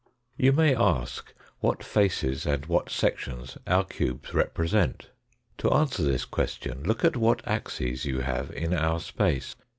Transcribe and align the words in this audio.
You 0.35 0.51
may 0.51 0.73
ask 0.75 1.31
what 1.59 1.83
faces 1.83 2.47
and 2.47 2.65
what 2.65 2.89
sections 2.89 3.59
our 3.67 3.83
cubes 3.83 4.33
represent. 4.33 5.11
To 5.59 5.69
answer 5.71 6.01
this 6.01 6.25
question 6.25 6.81
look 6.81 7.05
at 7.05 7.15
what 7.15 7.47
axes 7.47 8.03
you 8.03 8.21
have 8.21 8.49
in 8.49 8.73
our 8.73 8.99
space. 8.99 9.55